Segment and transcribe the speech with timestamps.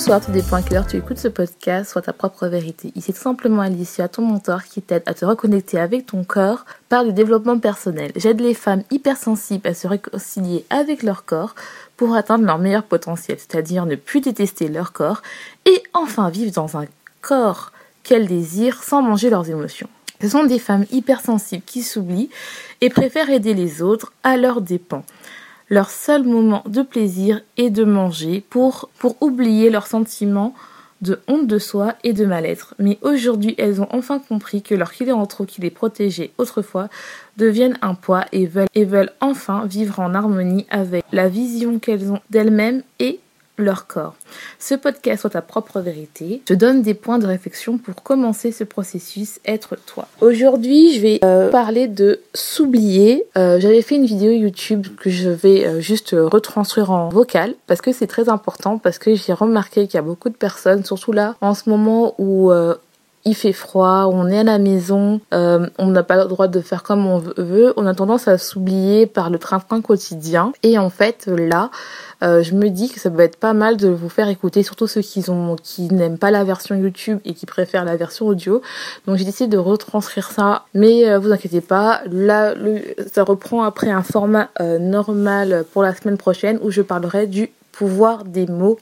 [0.00, 2.90] Bonsoir, tout dépend à quelle tu écoutes ce podcast, soit ta propre vérité.
[2.96, 7.04] Ici tout simplement Alicia, ton mentor qui t'aide à te reconnecter avec ton corps par
[7.04, 8.10] le développement personnel.
[8.16, 11.54] J'aide les femmes hypersensibles à se réconcilier avec leur corps
[11.98, 15.20] pour atteindre leur meilleur potentiel, c'est-à-dire ne plus détester leur corps
[15.66, 16.86] et enfin vivre dans un
[17.20, 17.70] corps
[18.02, 19.90] qu'elles désirent sans manger leurs émotions.
[20.22, 22.30] Ce sont des femmes hypersensibles qui s'oublient
[22.80, 25.04] et préfèrent aider les autres à leurs dépens.
[25.72, 30.52] Leur seul moment de plaisir est de manger pour, oublier leurs sentiments
[31.00, 32.74] de honte de soi et de mal-être.
[32.80, 34.90] Mais aujourd'hui, elles ont enfin compris que leur
[35.26, 36.88] trop qui les protégeait autrefois
[37.36, 42.20] deviennent un poids et et veulent enfin vivre en harmonie avec la vision qu'elles ont
[42.30, 43.20] d'elles-mêmes et
[43.60, 44.14] leur corps.
[44.58, 46.42] Ce podcast soit ta propre vérité.
[46.48, 50.08] Je donne des points de réflexion pour commencer ce processus être toi.
[50.20, 53.24] Aujourd'hui, je vais euh, parler de s'oublier.
[53.36, 57.80] Euh, j'avais fait une vidéo YouTube que je vais euh, juste retranscrire en vocal parce
[57.80, 61.12] que c'est très important parce que j'ai remarqué qu'il y a beaucoup de personnes, surtout
[61.12, 62.50] là en ce moment où
[63.24, 66.60] il fait froid, on est à la maison, euh, on n'a pas le droit de
[66.60, 70.52] faire comme on veut, on a tendance à s'oublier par le train-train quotidien.
[70.62, 71.70] Et en fait, là,
[72.22, 74.86] euh, je me dis que ça peut être pas mal de vous faire écouter, surtout
[74.86, 78.62] ceux qui n'aiment pas la version YouTube et qui préfèrent la version audio.
[79.06, 82.54] Donc j'ai décidé de retranscrire ça, mais euh, vous inquiétez pas, là,
[83.12, 84.48] ça reprend après un format
[84.80, 88.78] normal pour la semaine prochaine où je parlerai du pouvoir des mots.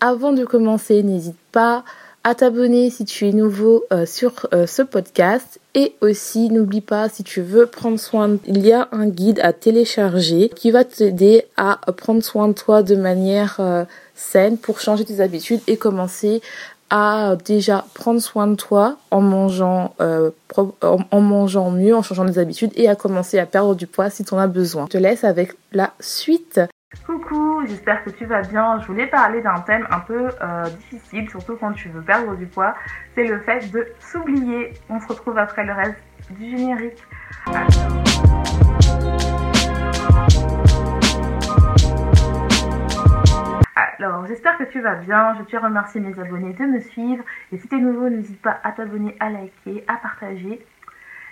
[0.00, 1.84] Avant de commencer, n'hésite pas
[2.24, 7.10] à t'abonner si tu es nouveau euh, sur euh, ce podcast et aussi n'oublie pas
[7.10, 11.44] si tu veux prendre soin il y a un guide à télécharger qui va t'aider
[11.58, 16.40] à prendre soin de toi de manière euh, saine pour changer tes habitudes et commencer
[16.88, 22.70] à déjà prendre soin de toi en mangeant en mangeant mieux en changeant des habitudes
[22.76, 24.84] et à commencer à perdre du poids si tu en as besoin.
[24.84, 26.60] Je te laisse avec la suite.
[27.02, 28.80] Coucou, j'espère que tu vas bien.
[28.80, 32.46] Je voulais parler d'un thème un peu euh, difficile, surtout quand tu veux perdre du
[32.46, 32.74] poids.
[33.14, 34.72] C'est le fait de s'oublier.
[34.88, 37.02] On se retrouve après le reste du générique.
[43.98, 45.34] Alors, j'espère que tu vas bien.
[45.38, 47.24] Je tiens à remercier mes abonnés de me suivre.
[47.52, 50.64] Et si tu es nouveau, n'hésite pas à t'abonner, à liker, à partager.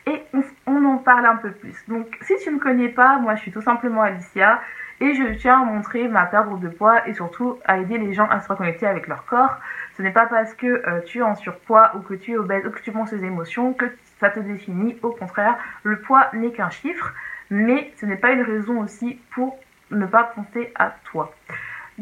[0.06, 1.76] Et on, on en parle un peu plus.
[1.88, 4.60] Donc, si tu ne me connais pas, moi je suis tout simplement Alicia.
[5.02, 8.28] Et je tiens à montrer ma perte de poids et surtout à aider les gens
[8.28, 9.56] à se reconnecter avec leur corps.
[9.96, 12.64] Ce n'est pas parce que euh, tu es en surpoids ou que tu es obèse
[12.64, 13.86] ou que tu penses tes émotions que
[14.20, 14.96] ça te définit.
[15.02, 17.12] Au contraire, le poids n'est qu'un chiffre,
[17.50, 19.58] mais ce n'est pas une raison aussi pour
[19.90, 21.34] ne pas penser à toi.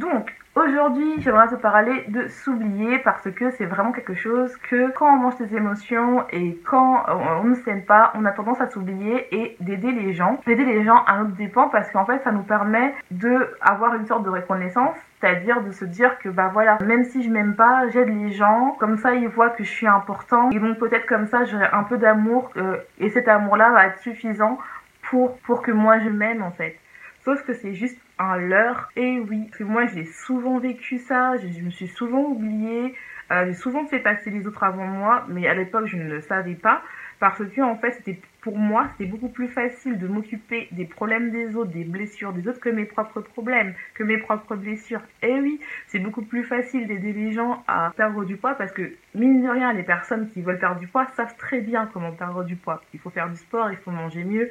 [0.00, 5.06] Donc, Aujourd'hui, j'aimerais te parler de s'oublier parce que c'est vraiment quelque chose que quand
[5.06, 9.32] on mange ses émotions et quand on ne s'aime pas, on a tendance à s'oublier
[9.32, 10.40] et d'aider les gens.
[10.46, 13.48] D'aider les gens à notre dépend parce qu'en fait, ça nous permet de
[13.96, 17.54] une sorte de reconnaissance c'est-à-dire de se dire que bah voilà, même si je m'aime
[17.54, 21.06] pas, j'aide les gens, comme ça ils voient que je suis important et donc peut-être
[21.06, 24.58] comme ça j'aurai un peu d'amour euh, et cet amour-là va être suffisant
[25.02, 26.78] pour pour que moi je m'aime en fait.
[27.22, 28.90] Sauf que c'est juste un leurre.
[28.96, 32.94] Et oui, parce que moi j'ai souvent vécu ça, je, me suis souvent oubliée,
[33.32, 36.20] euh, j'ai souvent fait passer les autres avant moi, mais à l'époque je ne le
[36.20, 36.82] savais pas.
[37.18, 41.30] Parce que en fait c'était pour moi c'était beaucoup plus facile de m'occuper des problèmes
[41.30, 45.02] des autres, des blessures des autres que mes propres problèmes, que mes propres blessures.
[45.22, 48.92] Et oui, c'est beaucoup plus facile d'aider les gens à perdre du poids parce que
[49.14, 52.42] mine de rien les personnes qui veulent perdre du poids savent très bien comment perdre
[52.44, 52.82] du poids.
[52.94, 54.50] Il faut faire du sport, il faut manger mieux.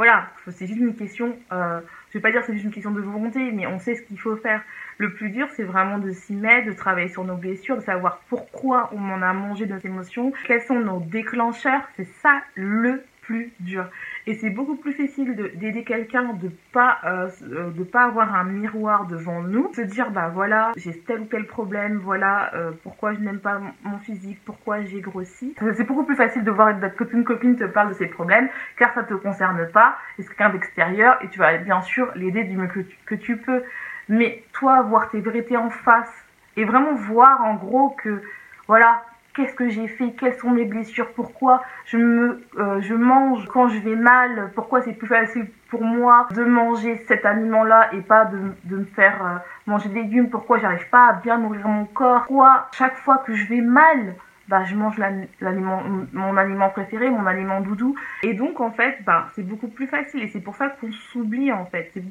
[0.00, 1.78] Voilà, c'est juste une question, euh,
[2.08, 4.18] je vais pas dire c'est juste une question de volonté, mais on sait ce qu'il
[4.18, 4.62] faut faire.
[4.96, 8.22] Le plus dur, c'est vraiment de s'y mettre, de travailler sur nos blessures, de savoir
[8.30, 11.82] pourquoi on en a mangé nos émotions, quels sont nos déclencheurs.
[11.98, 13.90] C'est ça le plus dur.
[14.26, 18.44] Et c'est beaucoup plus facile d'aider quelqu'un de pas euh, euh, de pas avoir un
[18.44, 23.14] miroir devant nous, se dire bah voilà j'ai tel ou tel problème, voilà euh, pourquoi
[23.14, 25.54] je n'aime pas mon physique, pourquoi j'ai grossi.
[25.74, 28.92] C'est beaucoup plus facile de voir que une copine te parle de ses problèmes car
[28.94, 32.68] ça te concerne pas c'est quelqu'un d'extérieur et tu vas bien sûr l'aider du mieux
[33.06, 33.62] que tu peux.
[34.08, 36.12] Mais toi voir tes vérités en face
[36.56, 38.22] et vraiment voir en gros que
[38.66, 39.02] voilà
[39.40, 43.68] qu'est-ce que j'ai fait, quelles sont mes blessures, pourquoi je me euh, je mange quand
[43.68, 48.26] je vais mal, pourquoi c'est plus facile pour moi de manger cet aliment-là et pas
[48.26, 52.24] de, me faire euh, manger des légumes, pourquoi j'arrive pas à bien nourrir mon corps,
[52.26, 54.14] pourquoi chaque fois que je vais mal,
[54.48, 55.80] bah, je mange l'aliment,
[56.12, 57.94] mon aliment préféré, mon aliment doudou.
[58.24, 60.24] Et donc, en fait, bah, c'est beaucoup plus facile.
[60.24, 61.88] Et c'est pour ça qu'on s'oublie, en fait.
[61.94, 62.02] C'est,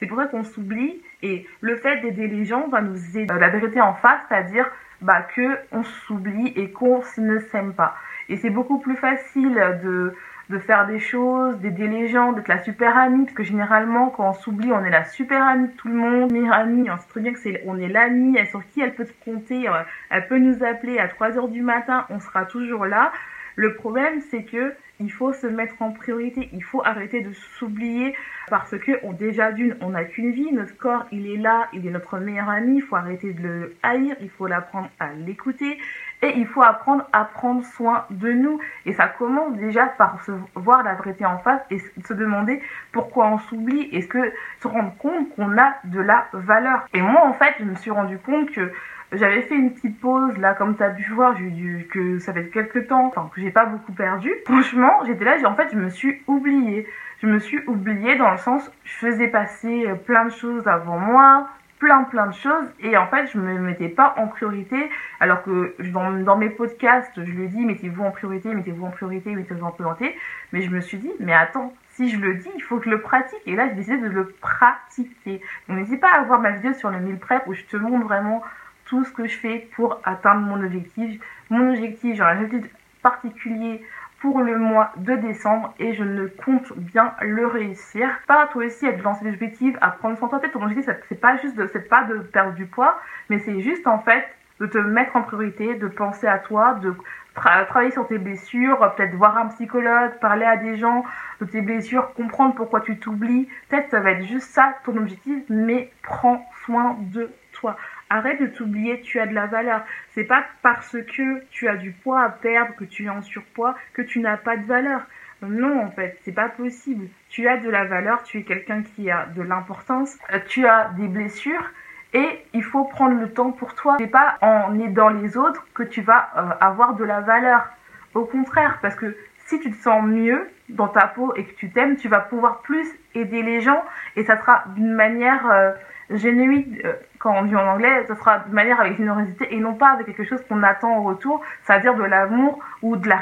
[0.00, 1.02] c'est pour ça qu'on s'oublie.
[1.22, 3.30] Et le fait d'aider les gens va nous aider.
[3.30, 4.70] Euh, la vérité en face, c'est-à-dire
[5.02, 7.94] bah, que on s'oublie et qu'on ne s'aime pas.
[8.28, 10.14] Et c'est beaucoup plus facile de
[10.52, 14.28] de faire des choses, d'aider les gens, d'être la super amie, parce que généralement, quand
[14.28, 17.08] on s'oublie, on est la super amie de tout le monde, meilleure amie, on sait
[17.08, 20.26] très bien que c'est, on est l'amie, sur qui elle peut te compter, euh, elle
[20.28, 23.12] peut nous appeler à 3 heures du matin, on sera toujours là.
[23.56, 26.48] Le problème, c'est que il faut se mettre en priorité.
[26.52, 28.14] Il faut arrêter de s'oublier
[28.48, 30.52] parce que on, déjà d'une, on n'a qu'une vie.
[30.52, 32.76] Notre corps, il est là, il est notre meilleur ami.
[32.76, 34.14] Il faut arrêter de le haïr.
[34.20, 35.78] Il faut l'apprendre à l'écouter.
[36.22, 38.60] Et il faut apprendre à prendre soin de nous.
[38.86, 42.62] Et ça commence déjà par se voir la vérité en face et se demander
[42.92, 43.90] pourquoi on s'oublie.
[44.08, 46.86] Que se rendre compte qu'on a de la valeur?
[46.94, 48.72] Et moi, en fait, je me suis rendu compte que
[49.12, 52.48] j'avais fait une petite pause là, comme tu as pu voir, j'ai que ça fait
[52.48, 54.32] quelques temps, enfin que j'ai pas beaucoup perdu.
[54.46, 56.86] Franchement, j'étais là, en fait, je me suis oubliée.
[57.22, 60.98] Je me suis oubliée dans le sens, je faisais passer euh, plein de choses avant
[60.98, 61.48] moi,
[61.82, 64.88] plein plein de choses et en fait je me mettais pas en priorité
[65.18, 69.34] alors que dans, dans mes podcasts je le dis mettez-vous en priorité mettez-vous en priorité
[69.34, 70.16] mettez-vous en priorité
[70.52, 72.90] mais je me suis dit mais attends si je le dis il faut que je
[72.90, 76.52] le pratique et là j'ai décidé de le pratiquer donc n'hésitez pas à voir ma
[76.52, 78.44] vidéo sur le meal prep où je te montre vraiment
[78.92, 81.18] tout ce que je fais pour atteindre mon objectif.
[81.48, 83.82] Mon objectif, j'ai un objectif particulier
[84.20, 88.06] pour le mois de décembre et je ne compte bien le réussir.
[88.26, 90.48] Pas toi aussi à te lancer des objectifs, à prendre soin de toi.
[90.50, 93.00] Ton objectif, c'est pas juste de, c'est pas de perdre du poids,
[93.30, 94.26] mais c'est juste en fait
[94.60, 96.94] de te mettre en priorité, de penser à toi, de
[97.34, 101.02] travailler sur tes blessures, peut-être voir un psychologue, parler à des gens
[101.40, 103.48] de tes blessures, comprendre pourquoi tu t'oublies.
[103.70, 107.78] Peut-être ça va être juste ça ton objectif, mais prends soin de toi.
[108.14, 109.86] Arrête de t'oublier, tu as de la valeur.
[110.10, 113.74] C'est pas parce que tu as du poids à perdre, que tu es en surpoids,
[113.94, 115.00] que tu n'as pas de valeur.
[115.40, 117.08] Non, en fait, c'est pas possible.
[117.30, 120.90] Tu as de la valeur, tu es quelqu'un qui a de l'importance, euh, tu as
[120.98, 121.70] des blessures
[122.12, 123.96] et il faut prendre le temps pour toi.
[123.98, 127.66] C'est pas en aidant les autres que tu vas euh, avoir de la valeur.
[128.12, 129.16] Au contraire, parce que
[129.46, 132.60] si tu te sens mieux dans ta peau et que tu t'aimes, tu vas pouvoir
[132.60, 133.82] plus aider les gens
[134.16, 135.72] et ça sera d'une manière euh,
[136.12, 136.92] euh,
[137.22, 140.06] quand on dit en anglais, ce sera de manière avec générosité et non pas avec
[140.06, 143.20] quelque chose qu'on attend en retour, c'est-à-dire de l'amour ou de la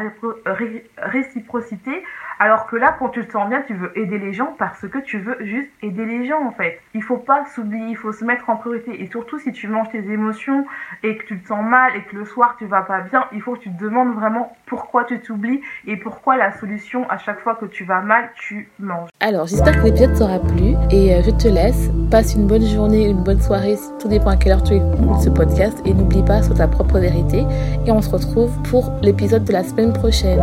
[0.96, 2.02] réciprocité.
[2.42, 4.96] Alors que là, quand tu te sens bien, tu veux aider les gens parce que
[4.96, 6.80] tu veux juste aider les gens en fait.
[6.94, 9.02] Il faut pas s'oublier, il faut se mettre en priorité.
[9.02, 10.64] Et surtout si tu manges tes émotions
[11.02, 13.42] et que tu te sens mal et que le soir tu vas pas bien, il
[13.42, 17.40] faut que tu te demandes vraiment pourquoi tu t'oublies et pourquoi la solution à chaque
[17.40, 19.10] fois que tu vas mal, tu manges.
[19.20, 21.90] Alors j'espère que l'épisode t'aura plu et euh, je te laisse.
[22.10, 25.28] Passe une bonne journée, une bonne soirée, tout dépend à quelle heure tu écoutes ce
[25.28, 27.44] podcast et n'oublie pas sur ta propre vérité.
[27.86, 30.40] Et on se retrouve pour l'épisode de la semaine prochaine.